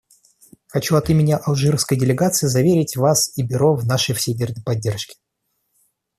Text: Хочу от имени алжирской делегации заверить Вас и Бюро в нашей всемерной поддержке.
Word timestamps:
Хочу 0.65 0.95
от 0.95 1.11
имени 1.11 1.37
алжирской 1.45 1.95
делегации 1.95 2.47
заверить 2.47 2.95
Вас 2.97 3.37
и 3.37 3.43
Бюро 3.43 3.75
в 3.75 3.85
нашей 3.85 4.15
всемерной 4.15 4.63
поддержке. 4.63 5.13